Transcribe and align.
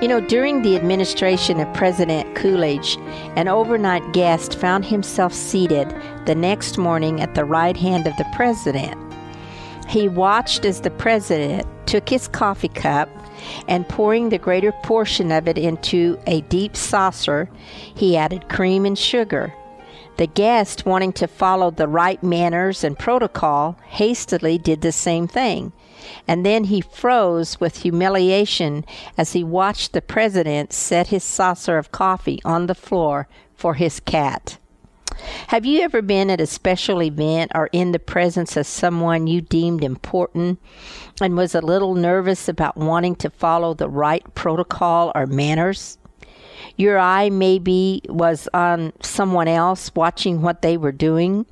You 0.00 0.06
know, 0.06 0.20
during 0.20 0.62
the 0.62 0.76
administration 0.76 1.58
of 1.58 1.74
President 1.74 2.36
Coolidge, 2.36 2.96
an 3.34 3.48
overnight 3.48 4.12
guest 4.12 4.56
found 4.56 4.84
himself 4.84 5.34
seated 5.34 5.92
the 6.24 6.36
next 6.36 6.78
morning 6.78 7.20
at 7.20 7.34
the 7.34 7.44
right 7.44 7.76
hand 7.76 8.06
of 8.06 8.16
the 8.16 8.26
president. 8.36 8.96
He 9.88 10.06
watched 10.06 10.64
as 10.64 10.82
the 10.82 10.90
president 10.92 11.66
took 11.86 12.08
his 12.08 12.28
coffee 12.28 12.68
cup 12.68 13.08
and 13.66 13.88
pouring 13.88 14.28
the 14.28 14.38
greater 14.38 14.70
portion 14.84 15.32
of 15.32 15.48
it 15.48 15.58
into 15.58 16.16
a 16.28 16.42
deep 16.42 16.76
saucer, 16.76 17.48
he 17.96 18.16
added 18.16 18.48
cream 18.48 18.86
and 18.86 18.96
sugar. 18.96 19.52
The 20.18 20.26
guest, 20.26 20.86
wanting 20.86 21.12
to 21.14 21.26
follow 21.26 21.70
the 21.70 21.88
right 21.88 22.22
manners 22.22 22.84
and 22.84 22.98
protocol, 22.98 23.78
hastily 23.86 24.58
did 24.58 24.82
the 24.82 24.92
same 24.92 25.26
thing 25.26 25.72
and 26.26 26.44
then 26.44 26.64
he 26.64 26.80
froze 26.80 27.60
with 27.60 27.82
humiliation 27.82 28.84
as 29.16 29.32
he 29.32 29.44
watched 29.44 29.92
the 29.92 30.02
president 30.02 30.72
set 30.72 31.08
his 31.08 31.24
saucer 31.24 31.78
of 31.78 31.92
coffee 31.92 32.40
on 32.44 32.66
the 32.66 32.74
floor 32.74 33.28
for 33.54 33.74
his 33.74 34.00
cat. 34.00 34.58
Have 35.48 35.66
you 35.66 35.80
ever 35.80 36.00
been 36.00 36.30
at 36.30 36.40
a 36.40 36.46
special 36.46 37.02
event 37.02 37.50
or 37.54 37.68
in 37.72 37.90
the 37.90 37.98
presence 37.98 38.56
of 38.56 38.66
someone 38.66 39.26
you 39.26 39.40
deemed 39.40 39.82
important 39.82 40.60
and 41.20 41.36
was 41.36 41.56
a 41.56 41.60
little 41.60 41.94
nervous 41.94 42.48
about 42.48 42.76
wanting 42.76 43.16
to 43.16 43.30
follow 43.30 43.74
the 43.74 43.88
right 43.88 44.22
protocol 44.34 45.10
or 45.16 45.26
manners? 45.26 45.97
Your 46.76 46.98
eye 46.98 47.30
maybe 47.30 48.02
was 48.08 48.48
on 48.54 48.92
someone 49.02 49.48
else 49.48 49.90
watching 49.94 50.42
what 50.42 50.62
they 50.62 50.76
were 50.76 50.92
doing 50.92 51.46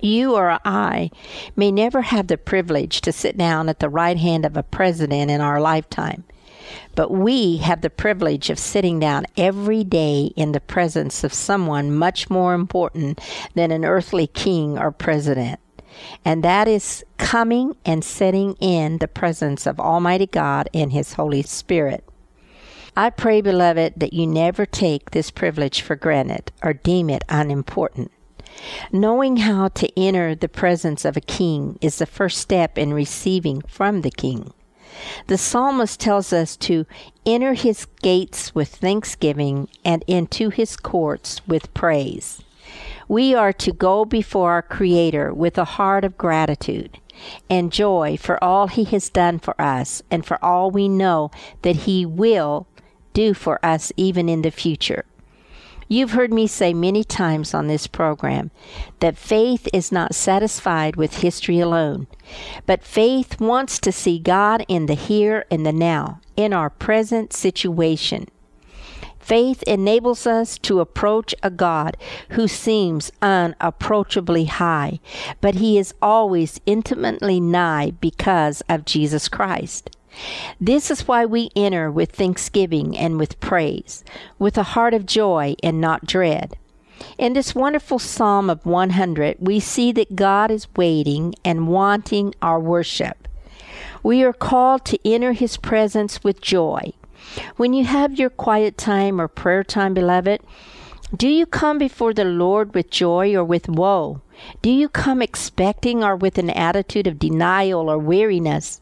you 0.00 0.34
or 0.34 0.58
I 0.64 1.10
may 1.56 1.72
never 1.72 2.02
have 2.02 2.26
the 2.26 2.38
privilege 2.38 3.00
to 3.02 3.12
sit 3.12 3.36
down 3.36 3.68
at 3.68 3.80
the 3.80 3.88
right 3.88 4.16
hand 4.16 4.44
of 4.44 4.56
a 4.56 4.62
president 4.62 5.30
in 5.30 5.40
our 5.40 5.60
lifetime, 5.60 6.24
but 6.94 7.10
we 7.10 7.58
have 7.58 7.80
the 7.80 7.90
privilege 7.90 8.50
of 8.50 8.58
sitting 8.58 9.00
down 9.00 9.24
every 9.36 9.84
day 9.84 10.32
in 10.36 10.52
the 10.52 10.60
presence 10.60 11.24
of 11.24 11.32
someone 11.32 11.94
much 11.94 12.28
more 12.28 12.54
important 12.54 13.20
than 13.54 13.70
an 13.70 13.84
earthly 13.84 14.26
king 14.26 14.78
or 14.78 14.90
president. 14.90 15.58
And 16.24 16.44
that 16.44 16.68
is 16.68 17.04
coming 17.16 17.76
and 17.84 18.04
sitting 18.04 18.54
in 18.60 18.98
the 18.98 19.08
presence 19.08 19.66
of 19.66 19.80
Almighty 19.80 20.26
God 20.26 20.68
and 20.72 20.92
His 20.92 21.14
Holy 21.14 21.42
Spirit. 21.42 22.07
I 22.96 23.10
pray, 23.10 23.40
beloved, 23.40 23.94
that 23.96 24.12
you 24.12 24.26
never 24.26 24.66
take 24.66 25.10
this 25.10 25.30
privilege 25.30 25.80
for 25.80 25.96
granted 25.96 26.52
or 26.62 26.72
deem 26.72 27.10
it 27.10 27.24
unimportant. 27.28 28.10
Knowing 28.92 29.38
how 29.38 29.68
to 29.68 29.98
enter 29.98 30.34
the 30.34 30.48
presence 30.48 31.04
of 31.04 31.16
a 31.16 31.20
king 31.20 31.78
is 31.80 31.98
the 31.98 32.06
first 32.06 32.38
step 32.38 32.76
in 32.76 32.92
receiving 32.92 33.62
from 33.62 34.00
the 34.02 34.10
king. 34.10 34.52
The 35.28 35.38
psalmist 35.38 36.00
tells 36.00 36.32
us 36.32 36.56
to 36.56 36.86
enter 37.24 37.54
his 37.54 37.86
gates 38.02 38.54
with 38.54 38.68
thanksgiving 38.68 39.68
and 39.84 40.02
into 40.06 40.50
his 40.50 40.76
courts 40.76 41.40
with 41.46 41.72
praise. 41.74 42.42
We 43.06 43.34
are 43.34 43.52
to 43.54 43.72
go 43.72 44.04
before 44.04 44.50
our 44.50 44.62
Creator 44.62 45.32
with 45.34 45.56
a 45.56 45.64
heart 45.64 46.04
of 46.04 46.18
gratitude 46.18 46.98
and 47.48 47.72
joy 47.72 48.16
for 48.16 48.42
all 48.42 48.68
He 48.68 48.84
has 48.84 49.08
done 49.08 49.38
for 49.38 49.60
us 49.60 50.02
and 50.10 50.24
for 50.24 50.42
all 50.44 50.70
we 50.70 50.88
know 50.88 51.30
that 51.62 51.76
He 51.76 52.04
will 52.04 52.66
do 53.12 53.34
for 53.34 53.64
us 53.64 53.92
even 53.96 54.28
in 54.28 54.42
the 54.42 54.50
future. 54.50 55.04
You've 55.90 56.10
heard 56.10 56.32
me 56.32 56.46
say 56.46 56.74
many 56.74 57.02
times 57.02 57.54
on 57.54 57.66
this 57.66 57.86
program 57.86 58.50
that 59.00 59.16
faith 59.16 59.66
is 59.72 59.90
not 59.90 60.14
satisfied 60.14 60.96
with 60.96 61.22
history 61.22 61.60
alone, 61.60 62.06
but 62.66 62.84
faith 62.84 63.40
wants 63.40 63.78
to 63.80 63.90
see 63.90 64.18
God 64.18 64.66
in 64.68 64.84
the 64.84 64.94
here 64.94 65.46
and 65.50 65.64
the 65.64 65.72
now, 65.72 66.20
in 66.36 66.52
our 66.52 66.68
present 66.68 67.32
situation. 67.32 68.26
Faith 69.28 69.62
enables 69.64 70.26
us 70.26 70.56
to 70.56 70.80
approach 70.80 71.34
a 71.42 71.50
God 71.50 71.98
who 72.30 72.48
seems 72.48 73.12
unapproachably 73.20 74.46
high, 74.46 75.00
but 75.42 75.56
he 75.56 75.76
is 75.76 75.92
always 76.00 76.62
intimately 76.64 77.38
nigh 77.38 77.92
because 78.00 78.62
of 78.70 78.86
Jesus 78.86 79.28
Christ. 79.28 79.94
This 80.58 80.90
is 80.90 81.06
why 81.06 81.26
we 81.26 81.50
enter 81.54 81.90
with 81.90 82.12
thanksgiving 82.12 82.96
and 82.96 83.18
with 83.18 83.38
praise, 83.38 84.02
with 84.38 84.56
a 84.56 84.62
heart 84.62 84.94
of 84.94 85.04
joy 85.04 85.56
and 85.62 85.78
not 85.78 86.06
dread. 86.06 86.56
In 87.18 87.34
this 87.34 87.54
wonderful 87.54 87.98
Psalm 87.98 88.48
of 88.48 88.64
100, 88.64 89.36
we 89.40 89.60
see 89.60 89.92
that 89.92 90.16
God 90.16 90.50
is 90.50 90.74
waiting 90.74 91.34
and 91.44 91.68
wanting 91.68 92.34
our 92.40 92.58
worship. 92.58 93.28
We 94.02 94.22
are 94.22 94.32
called 94.32 94.86
to 94.86 94.98
enter 95.04 95.32
His 95.32 95.58
presence 95.58 96.24
with 96.24 96.40
joy. 96.40 96.94
When 97.56 97.72
you 97.72 97.84
have 97.84 98.18
your 98.18 98.30
quiet 98.30 98.78
time 98.78 99.20
or 99.20 99.28
prayer 99.28 99.64
time, 99.64 99.94
beloved, 99.94 100.40
do 101.16 101.28
you 101.28 101.46
come 101.46 101.78
before 101.78 102.12
the 102.12 102.24
Lord 102.24 102.74
with 102.74 102.90
joy 102.90 103.34
or 103.34 103.44
with 103.44 103.68
woe? 103.68 104.20
Do 104.62 104.70
you 104.70 104.88
come 104.88 105.22
expecting 105.22 106.04
or 106.04 106.16
with 106.16 106.38
an 106.38 106.50
attitude 106.50 107.06
of 107.06 107.18
denial 107.18 107.90
or 107.90 107.98
weariness? 107.98 108.80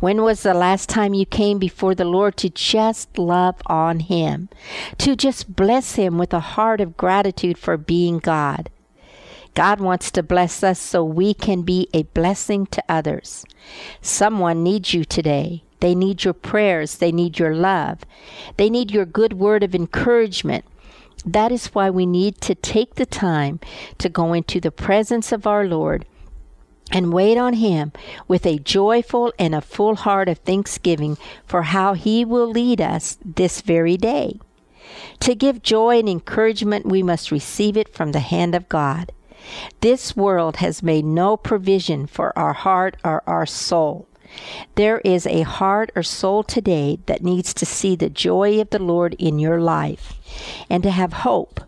When 0.00 0.22
was 0.22 0.42
the 0.42 0.54
last 0.54 0.88
time 0.88 1.14
you 1.14 1.24
came 1.24 1.58
before 1.58 1.94
the 1.94 2.04
Lord 2.04 2.36
to 2.38 2.50
just 2.50 3.16
love 3.16 3.56
on 3.66 4.00
Him, 4.00 4.48
to 4.98 5.16
just 5.16 5.56
bless 5.56 5.94
Him 5.94 6.18
with 6.18 6.34
a 6.34 6.40
heart 6.40 6.80
of 6.80 6.96
gratitude 6.96 7.56
for 7.56 7.76
being 7.76 8.18
God? 8.18 8.68
God 9.54 9.80
wants 9.80 10.10
to 10.10 10.22
bless 10.22 10.64
us 10.64 10.80
so 10.80 11.04
we 11.04 11.32
can 11.32 11.62
be 11.62 11.88
a 11.94 12.02
blessing 12.02 12.66
to 12.66 12.82
others. 12.88 13.44
Someone 14.02 14.64
needs 14.64 14.92
you 14.92 15.04
today. 15.04 15.62
They 15.84 15.94
need 15.94 16.24
your 16.24 16.32
prayers. 16.32 16.96
They 16.96 17.12
need 17.12 17.38
your 17.38 17.54
love. 17.54 18.06
They 18.56 18.70
need 18.70 18.90
your 18.90 19.04
good 19.04 19.34
word 19.34 19.62
of 19.62 19.74
encouragement. 19.74 20.64
That 21.26 21.52
is 21.52 21.74
why 21.74 21.90
we 21.90 22.06
need 22.06 22.40
to 22.40 22.54
take 22.54 22.94
the 22.94 23.04
time 23.04 23.60
to 23.98 24.08
go 24.08 24.32
into 24.32 24.60
the 24.60 24.70
presence 24.70 25.30
of 25.30 25.46
our 25.46 25.66
Lord 25.66 26.06
and 26.90 27.12
wait 27.12 27.36
on 27.36 27.52
Him 27.52 27.92
with 28.26 28.46
a 28.46 28.60
joyful 28.60 29.34
and 29.38 29.54
a 29.54 29.60
full 29.60 29.94
heart 29.94 30.26
of 30.26 30.38
thanksgiving 30.38 31.18
for 31.44 31.64
how 31.64 31.92
He 31.92 32.24
will 32.24 32.48
lead 32.48 32.80
us 32.80 33.18
this 33.22 33.60
very 33.60 33.98
day. 33.98 34.40
To 35.20 35.34
give 35.34 35.60
joy 35.60 35.98
and 35.98 36.08
encouragement, 36.08 36.86
we 36.86 37.02
must 37.02 37.30
receive 37.30 37.76
it 37.76 37.92
from 37.92 38.12
the 38.12 38.20
hand 38.20 38.54
of 38.54 38.70
God. 38.70 39.12
This 39.82 40.16
world 40.16 40.56
has 40.56 40.82
made 40.82 41.04
no 41.04 41.36
provision 41.36 42.06
for 42.06 42.32
our 42.38 42.54
heart 42.54 42.96
or 43.04 43.22
our 43.26 43.44
soul. 43.44 44.08
There 44.74 44.98
is 45.04 45.26
a 45.26 45.42
heart 45.42 45.90
or 45.94 46.02
soul 46.02 46.42
today 46.42 46.98
that 47.06 47.22
needs 47.22 47.54
to 47.54 47.66
see 47.66 47.96
the 47.96 48.10
joy 48.10 48.60
of 48.60 48.70
the 48.70 48.82
Lord 48.82 49.14
in 49.18 49.38
your 49.38 49.60
life 49.60 50.14
and 50.68 50.82
to 50.82 50.90
have 50.90 51.12
hope 51.12 51.60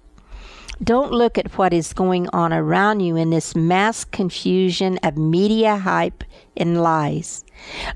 don't 0.83 1.11
look 1.11 1.39
at 1.39 1.57
what 1.57 1.73
is 1.73 1.95
going 1.95 2.29
on 2.35 2.53
around 2.53 3.01
you 3.01 3.17
in 3.17 3.31
this 3.31 3.57
mass 3.57 4.05
confusion 4.05 4.99
of 5.03 5.17
media 5.17 5.77
hype 5.77 6.23
and 6.55 6.83
lies. 6.83 7.45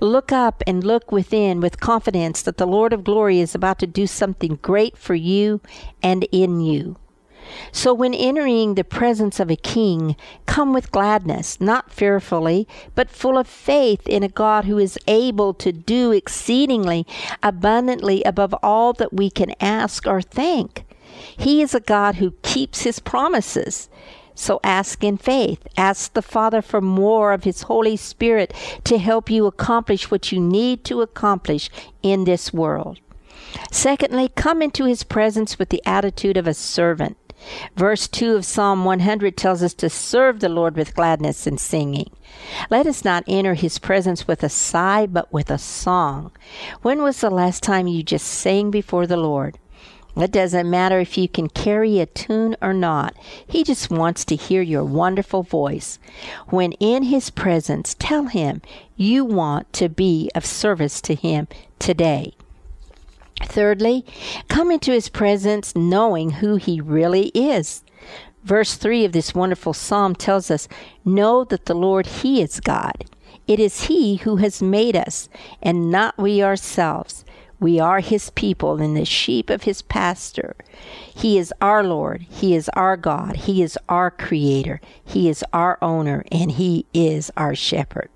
Look 0.00 0.32
up 0.32 0.62
and 0.66 0.82
look 0.82 1.12
within 1.12 1.60
with 1.60 1.80
confidence 1.80 2.40
that 2.42 2.56
the 2.56 2.66
Lord 2.66 2.94
of 2.94 3.04
glory 3.04 3.40
is 3.40 3.54
about 3.54 3.78
to 3.80 3.86
do 3.86 4.06
something 4.06 4.58
great 4.62 4.96
for 4.96 5.14
you 5.14 5.60
and 6.02 6.24
in 6.32 6.60
you. 6.60 6.96
So, 7.72 7.92
when 7.94 8.14
entering 8.14 8.74
the 8.74 8.84
presence 8.84 9.40
of 9.40 9.50
a 9.50 9.56
king, 9.56 10.16
come 10.46 10.72
with 10.72 10.92
gladness, 10.92 11.60
not 11.60 11.92
fearfully, 11.92 12.66
but 12.94 13.10
full 13.10 13.38
of 13.38 13.46
faith 13.46 14.06
in 14.08 14.22
a 14.22 14.28
God 14.28 14.64
who 14.64 14.78
is 14.78 14.98
able 15.06 15.54
to 15.54 15.72
do 15.72 16.12
exceedingly 16.12 17.06
abundantly 17.42 18.22
above 18.24 18.54
all 18.62 18.92
that 18.94 19.12
we 19.12 19.30
can 19.30 19.54
ask 19.60 20.06
or 20.06 20.22
think. 20.22 20.84
He 21.36 21.62
is 21.62 21.74
a 21.74 21.80
God 21.80 22.16
who 22.16 22.32
keeps 22.42 22.82
his 22.82 22.98
promises. 22.98 23.88
So 24.34 24.58
ask 24.64 25.04
in 25.04 25.18
faith. 25.18 25.66
Ask 25.76 26.14
the 26.14 26.22
Father 26.22 26.62
for 26.62 26.80
more 26.80 27.34
of 27.34 27.44
His 27.44 27.62
Holy 27.62 27.94
Spirit 27.94 28.54
to 28.84 28.96
help 28.96 29.28
you 29.28 29.44
accomplish 29.44 30.10
what 30.10 30.32
you 30.32 30.40
need 30.40 30.82
to 30.84 31.02
accomplish 31.02 31.68
in 32.02 32.24
this 32.24 32.50
world. 32.50 33.00
Secondly, 33.70 34.30
come 34.34 34.62
into 34.62 34.86
His 34.86 35.02
presence 35.02 35.58
with 35.58 35.68
the 35.68 35.82
attitude 35.84 36.38
of 36.38 36.46
a 36.46 36.54
servant. 36.54 37.18
Verse 37.76 38.08
2 38.08 38.36
of 38.36 38.44
Psalm 38.44 38.84
100 38.84 39.36
tells 39.36 39.62
us 39.62 39.74
to 39.74 39.90
serve 39.90 40.40
the 40.40 40.48
Lord 40.48 40.76
with 40.76 40.94
gladness 40.94 41.46
and 41.46 41.58
singing. 41.58 42.10
Let 42.70 42.86
us 42.86 43.04
not 43.04 43.24
enter 43.26 43.54
His 43.54 43.78
presence 43.78 44.26
with 44.26 44.42
a 44.42 44.48
sigh, 44.48 45.06
but 45.06 45.32
with 45.32 45.50
a 45.50 45.58
song. 45.58 46.32
When 46.82 47.02
was 47.02 47.20
the 47.20 47.30
last 47.30 47.62
time 47.62 47.86
you 47.86 48.02
just 48.02 48.26
sang 48.26 48.70
before 48.70 49.06
the 49.06 49.16
Lord? 49.16 49.58
It 50.16 50.32
doesn't 50.32 50.68
matter 50.68 50.98
if 50.98 51.16
you 51.16 51.28
can 51.28 51.48
carry 51.48 52.00
a 52.00 52.06
tune 52.06 52.56
or 52.60 52.74
not. 52.74 53.16
He 53.46 53.62
just 53.62 53.90
wants 53.90 54.24
to 54.26 54.36
hear 54.36 54.60
your 54.60 54.84
wonderful 54.84 55.42
voice. 55.42 55.98
When 56.48 56.72
in 56.72 57.04
His 57.04 57.30
presence, 57.30 57.94
tell 57.98 58.24
Him 58.24 58.60
you 58.96 59.24
want 59.24 59.72
to 59.74 59.88
be 59.88 60.30
of 60.34 60.44
service 60.44 61.00
to 61.02 61.14
Him 61.14 61.46
today. 61.78 62.34
Thirdly, 63.42 64.04
come 64.48 64.70
into 64.70 64.92
His 64.92 65.08
presence 65.08 65.74
knowing 65.74 66.30
who 66.30 66.56
He 66.56 66.80
really 66.80 67.28
is. 67.28 67.82
Verse 68.44 68.76
3 68.76 69.04
of 69.04 69.12
this 69.12 69.34
wonderful 69.34 69.72
psalm 69.72 70.14
tells 70.14 70.50
us, 70.50 70.68
Know 71.04 71.44
that 71.44 71.66
the 71.66 71.74
Lord, 71.74 72.06
He 72.06 72.40
is 72.40 72.60
God. 72.60 73.04
It 73.46 73.60
is 73.60 73.84
He 73.84 74.16
who 74.16 74.36
has 74.36 74.62
made 74.62 74.96
us, 74.96 75.28
and 75.62 75.90
not 75.90 76.16
we 76.16 76.42
ourselves. 76.42 77.24
We 77.60 77.78
are 77.78 78.00
his 78.00 78.30
people 78.30 78.80
and 78.80 78.96
the 78.96 79.04
sheep 79.04 79.50
of 79.50 79.64
his 79.64 79.82
pasture. 79.82 80.56
He 81.14 81.36
is 81.36 81.52
our 81.60 81.84
Lord. 81.84 82.22
He 82.22 82.54
is 82.54 82.70
our 82.70 82.96
God. 82.96 83.36
He 83.36 83.62
is 83.62 83.78
our 83.86 84.10
creator. 84.10 84.80
He 85.04 85.28
is 85.28 85.44
our 85.52 85.76
owner 85.82 86.24
and 86.32 86.52
he 86.52 86.86
is 86.94 87.30
our 87.36 87.54
shepherd. 87.54 88.08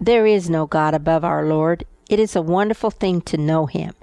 There 0.00 0.26
is 0.26 0.50
no 0.50 0.66
God 0.66 0.94
above 0.94 1.24
our 1.24 1.46
Lord. 1.46 1.84
It 2.08 2.18
is 2.18 2.34
a 2.34 2.42
wonderful 2.42 2.90
thing 2.90 3.20
to 3.22 3.36
know 3.36 3.66
him. 3.66 3.94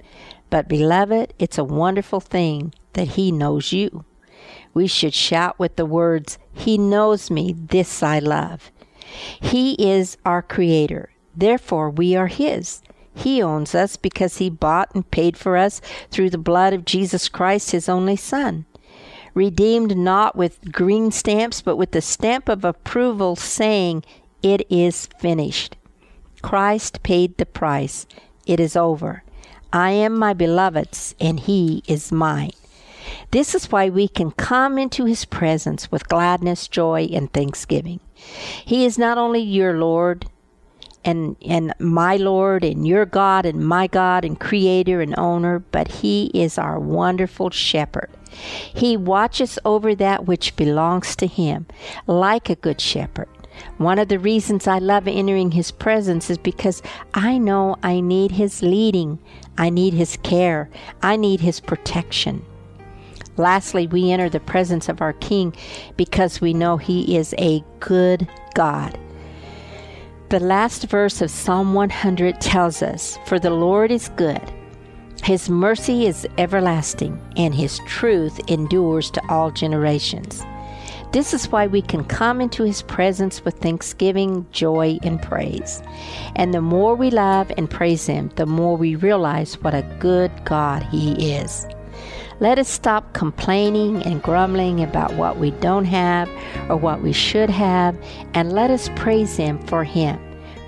But, 0.50 0.68
beloved, 0.68 1.34
it's 1.38 1.58
a 1.58 1.64
wonderful 1.64 2.20
thing 2.20 2.72
that 2.94 3.08
he 3.08 3.32
knows 3.32 3.72
you. 3.72 4.04
We 4.74 4.86
should 4.86 5.14
shout 5.14 5.58
with 5.58 5.76
the 5.76 5.86
words, 5.86 6.38
He 6.52 6.78
knows 6.78 7.30
me, 7.30 7.52
this 7.52 8.02
I 8.02 8.18
love. 8.18 8.70
He 9.40 9.72
is 9.74 10.16
our 10.24 10.42
creator. 10.42 11.10
Therefore, 11.36 11.90
we 11.90 12.16
are 12.16 12.26
his. 12.26 12.82
He 13.14 13.42
owns 13.42 13.74
us 13.74 13.96
because 13.96 14.36
He 14.36 14.48
bought 14.48 14.94
and 14.94 15.10
paid 15.10 15.36
for 15.36 15.56
us 15.56 15.80
through 16.10 16.30
the 16.30 16.38
blood 16.38 16.72
of 16.72 16.84
Jesus 16.84 17.28
Christ, 17.28 17.72
His 17.72 17.88
only 17.88 18.14
Son. 18.14 18.64
Redeemed 19.34 19.96
not 19.96 20.36
with 20.36 20.72
green 20.72 21.10
stamps, 21.10 21.60
but 21.60 21.76
with 21.76 21.90
the 21.90 22.00
stamp 22.00 22.48
of 22.48 22.64
approval, 22.64 23.34
saying, 23.34 24.04
It 24.42 24.64
is 24.70 25.08
finished. 25.18 25.76
Christ 26.42 27.02
paid 27.02 27.36
the 27.38 27.46
price. 27.46 28.06
It 28.46 28.60
is 28.60 28.76
over. 28.76 29.24
I 29.72 29.90
am 29.90 30.18
my 30.18 30.32
beloved's, 30.32 31.14
and 31.20 31.40
He 31.40 31.82
is 31.86 32.12
mine. 32.12 32.52
This 33.30 33.54
is 33.54 33.70
why 33.70 33.88
we 33.88 34.08
can 34.08 34.30
come 34.30 34.78
into 34.78 35.04
His 35.04 35.24
presence 35.24 35.90
with 35.90 36.08
gladness, 36.08 36.68
joy, 36.68 37.08
and 37.12 37.32
thanksgiving. 37.32 38.00
He 38.64 38.84
is 38.84 38.98
not 38.98 39.18
only 39.18 39.40
your 39.40 39.74
Lord, 39.74 40.26
and 41.04 41.36
and 41.44 41.72
my 41.78 42.16
Lord 42.16 42.64
and 42.64 42.86
your 42.86 43.06
God 43.06 43.46
and 43.46 43.66
my 43.66 43.86
God 43.86 44.24
and 44.24 44.38
creator 44.38 45.00
and 45.00 45.18
owner, 45.18 45.58
but 45.58 45.88
he 45.88 46.26
is 46.34 46.58
our 46.58 46.78
wonderful 46.78 47.50
shepherd. 47.50 48.10
He 48.30 48.96
watches 48.96 49.58
over 49.64 49.94
that 49.94 50.26
which 50.26 50.56
belongs 50.56 51.16
to 51.16 51.26
him 51.26 51.66
like 52.06 52.50
a 52.50 52.56
good 52.56 52.80
shepherd. 52.80 53.28
One 53.78 53.98
of 53.98 54.08
the 54.08 54.18
reasons 54.18 54.66
I 54.66 54.78
love 54.78 55.06
entering 55.06 55.52
his 55.52 55.70
presence 55.70 56.30
is 56.30 56.38
because 56.38 56.82
I 57.14 57.38
know 57.38 57.76
I 57.82 58.00
need 58.00 58.32
his 58.32 58.62
leading, 58.62 59.18
I 59.56 59.70
need 59.70 59.94
his 59.94 60.16
care, 60.22 60.68
I 61.02 61.16
need 61.16 61.40
his 61.40 61.60
protection. 61.60 62.44
Lastly, 63.36 63.86
we 63.86 64.10
enter 64.10 64.28
the 64.28 64.40
presence 64.40 64.88
of 64.88 65.00
our 65.00 65.12
King 65.12 65.54
because 65.96 66.40
we 66.40 66.52
know 66.52 66.76
he 66.76 67.16
is 67.16 67.34
a 67.38 67.62
good 67.78 68.28
God. 68.54 68.98
The 70.30 70.40
last 70.40 70.84
verse 70.84 71.22
of 71.22 71.30
Psalm 71.30 71.72
100 71.72 72.40
tells 72.40 72.82
us, 72.82 73.18
For 73.26 73.38
the 73.38 73.50
Lord 73.50 73.90
is 73.90 74.10
good, 74.10 74.42
his 75.22 75.48
mercy 75.48 76.06
is 76.06 76.26
everlasting, 76.36 77.20
and 77.36 77.54
his 77.54 77.78
truth 77.86 78.40
endures 78.48 79.10
to 79.12 79.22
all 79.28 79.50
generations. 79.50 80.42
This 81.12 81.32
is 81.32 81.50
why 81.50 81.66
we 81.66 81.80
can 81.80 82.04
come 82.04 82.40
into 82.40 82.64
his 82.64 82.82
presence 82.82 83.44
with 83.44 83.58
thanksgiving, 83.58 84.46
joy, 84.52 84.98
and 85.02 85.20
praise. 85.22 85.82
And 86.36 86.52
the 86.52 86.60
more 86.60 86.94
we 86.94 87.10
love 87.10 87.50
and 87.56 87.70
praise 87.70 88.06
him, 88.06 88.30
the 88.36 88.44
more 88.46 88.76
we 88.76 88.94
realize 88.94 89.54
what 89.62 89.74
a 89.74 89.86
good 89.98 90.30
God 90.44 90.82
he 90.82 91.32
is. 91.32 91.66
Let 92.40 92.58
us 92.58 92.68
stop 92.68 93.14
complaining 93.14 94.02
and 94.04 94.22
grumbling 94.22 94.80
about 94.82 95.14
what 95.14 95.38
we 95.38 95.50
don't 95.50 95.86
have 95.86 96.28
or 96.68 96.76
what 96.76 97.02
we 97.02 97.12
should 97.12 97.50
have, 97.50 97.98
and 98.32 98.52
let 98.52 98.70
us 98.70 98.90
praise 98.94 99.36
Him 99.36 99.58
for 99.66 99.82
Him, 99.82 100.20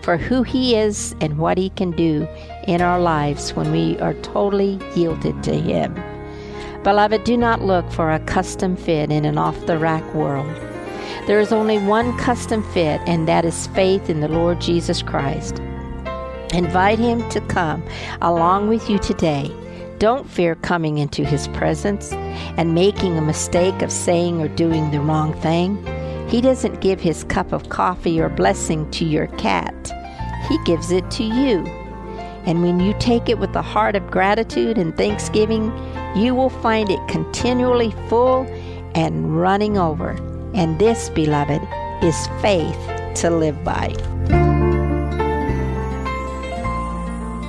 for 0.02 0.16
who 0.16 0.42
He 0.42 0.74
is 0.74 1.14
and 1.20 1.38
what 1.38 1.58
He 1.58 1.70
can 1.70 1.92
do 1.92 2.26
in 2.66 2.80
our 2.80 2.98
lives 2.98 3.54
when 3.54 3.70
we 3.70 3.96
are 4.00 4.14
totally 4.14 4.80
yielded 4.96 5.44
to 5.44 5.54
Him. 5.54 5.94
Beloved, 6.82 7.24
do 7.24 7.36
not 7.36 7.62
look 7.62 7.90
for 7.90 8.10
a 8.10 8.20
custom 8.20 8.76
fit 8.76 9.10
in 9.10 9.24
an 9.24 9.38
off 9.38 9.66
the 9.66 9.78
rack 9.78 10.14
world. 10.14 10.54
There 11.26 11.40
is 11.40 11.52
only 11.52 11.78
one 11.78 12.16
custom 12.18 12.62
fit, 12.72 13.00
and 13.06 13.28
that 13.28 13.44
is 13.44 13.66
faith 13.68 14.08
in 14.08 14.20
the 14.20 14.28
Lord 14.28 14.60
Jesus 14.60 15.02
Christ. 15.02 15.58
Invite 16.52 16.98
Him 16.98 17.28
to 17.30 17.40
come 17.42 17.82
along 18.20 18.68
with 18.68 18.88
you 18.88 18.98
today 18.98 19.54
don't 20.00 20.30
fear 20.30 20.54
coming 20.54 20.96
into 20.96 21.26
His 21.26 21.46
presence 21.48 22.10
and 22.56 22.74
making 22.74 23.18
a 23.18 23.22
mistake 23.22 23.82
of 23.82 23.92
saying 23.92 24.40
or 24.40 24.48
doing 24.48 24.90
the 24.90 25.00
wrong 25.00 25.34
thing. 25.42 25.76
He 26.26 26.40
doesn't 26.40 26.80
give 26.80 27.02
His 27.02 27.22
cup 27.24 27.52
of 27.52 27.68
coffee 27.68 28.18
or 28.18 28.30
blessing 28.30 28.90
to 28.92 29.04
your 29.04 29.26
cat, 29.36 29.92
He 30.48 30.56
gives 30.64 30.90
it 30.90 31.10
to 31.12 31.24
you. 31.24 31.66
And 32.46 32.62
when 32.62 32.80
you 32.80 32.94
take 32.98 33.28
it 33.28 33.38
with 33.38 33.54
a 33.54 33.60
heart 33.60 33.94
of 33.94 34.10
gratitude 34.10 34.78
and 34.78 34.96
thanksgiving, 34.96 35.70
you 36.14 36.34
will 36.34 36.50
find 36.50 36.90
it 36.90 37.00
continually 37.08 37.92
full 38.08 38.46
and 38.94 39.40
running 39.40 39.78
over. 39.78 40.10
And 40.54 40.78
this, 40.78 41.08
beloved, 41.10 41.62
is 42.02 42.26
faith 42.40 42.76
to 43.16 43.30
live 43.30 43.62
by. 43.62 43.94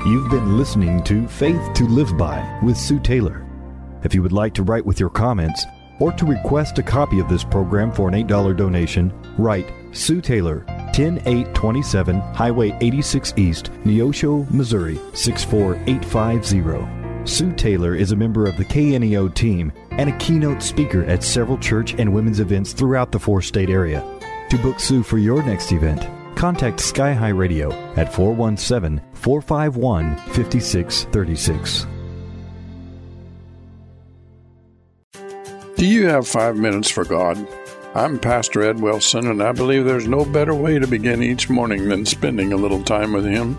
You've 0.06 0.32
been 0.32 0.58
listening 0.58 1.04
to 1.04 1.28
Faith 1.28 1.74
to 1.76 1.86
Live 1.86 2.18
By 2.18 2.60
with 2.64 2.76
Sue 2.78 3.00
Taylor. 3.00 3.46
If 4.04 4.16
you 4.16 4.24
would 4.24 4.32
like 4.32 4.54
to 4.56 4.64
write 4.64 4.86
with 4.86 5.00
your 5.00 5.12
comments 5.12 5.64
or 6.00 6.12
to 6.14 6.26
request 6.26 6.80
a 6.80 6.84
copy 6.84 7.20
of 7.20 7.30
this 7.30 7.44
program 7.44 7.92
for 7.92 8.10
an 8.10 8.16
$8 8.16 8.58
donation, 8.58 9.14
write 9.38 9.72
Sue 9.92 10.20
Taylor, 10.20 10.66
10827 10.94 12.20
Highway 12.20 12.76
86 12.82 13.34
East, 13.38 13.72
Neosho, 13.86 14.50
Missouri 14.50 15.00
64850. 15.14 17.01
Sue 17.32 17.54
Taylor 17.54 17.96
is 17.96 18.12
a 18.12 18.16
member 18.18 18.46
of 18.46 18.58
the 18.58 18.66
KNEO 18.66 19.34
team 19.34 19.72
and 19.92 20.10
a 20.10 20.18
keynote 20.18 20.62
speaker 20.62 21.06
at 21.06 21.24
several 21.24 21.58
church 21.58 21.94
and 21.94 22.14
women's 22.14 22.42
events 22.42 22.74
throughout 22.74 23.14
the 23.14 23.20
four 23.20 23.42
state 23.42 23.70
area. 23.70 24.04
To 24.50 24.58
book 24.58 24.82
Sue 24.82 25.02
for 25.02 25.18
your 25.18 25.42
next 25.42 25.72
event, 25.72 26.06
contact 26.36 26.82
Sky 26.82 27.14
High 27.14 27.30
Radio 27.30 27.72
at 27.96 28.14
417 28.14 29.02
451 29.14 30.18
5636. 30.18 31.88
Do 35.78 35.86
you 35.86 36.08
have 36.08 36.28
five 36.28 36.58
minutes 36.58 36.92
for 36.92 37.06
God? 37.06 37.48
I'm 37.96 38.20
Pastor 38.20 38.62
Ed 38.62 38.82
Wilson, 38.82 39.26
and 39.28 39.42
I 39.42 39.54
believe 39.54 39.86
there's 39.86 40.08
no 40.08 40.26
better 40.26 40.54
way 40.54 40.80
to 40.80 40.86
begin 40.86 41.24
each 41.24 41.50
morning 41.50 41.88
than 41.88 42.06
spending 42.06 42.52
a 42.52 42.58
little 42.58 42.84
time 42.84 43.14
with 43.14 43.24
Him. 43.24 43.58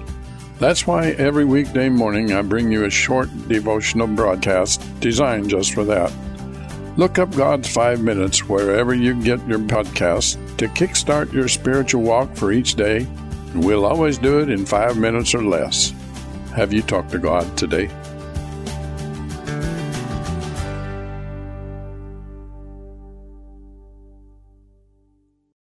That's 0.63 0.87
why 0.87 1.09
every 1.19 1.45
weekday 1.45 1.89
morning 1.89 2.33
I 2.33 2.41
bring 2.43 2.71
you 2.71 2.85
a 2.85 2.91
short 2.91 3.29
devotional 3.49 4.07
broadcast 4.07 4.81
designed 5.01 5.51
just 5.51 5.75
for 5.75 5.83
that. 5.87 6.13
Look 6.97 7.19
up 7.19 7.35
God's 7.35 7.69
Five 7.69 8.01
Minutes 8.01 8.49
wherever 8.49 8.95
you 8.95 9.21
get 9.21 9.45
your 9.49 9.59
podcasts 9.59 10.37
to 10.59 10.69
kickstart 10.69 11.33
your 11.33 11.49
spiritual 11.49 12.03
walk 12.03 12.37
for 12.37 12.53
each 12.53 12.77
day. 12.77 13.09
We'll 13.57 13.85
always 13.85 14.19
do 14.19 14.39
it 14.39 14.51
in 14.51 14.65
five 14.65 14.97
minutes 14.97 15.35
or 15.35 15.43
less. 15.43 15.93
Have 16.55 16.73
you 16.73 16.83
talked 16.83 17.11
to 17.11 17.19
God 17.19 17.59
today? 17.59 17.91